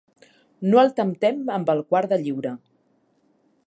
[0.69, 2.59] No el temptem amb el quart de lliura.